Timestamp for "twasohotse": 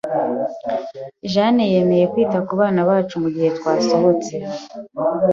3.57-4.33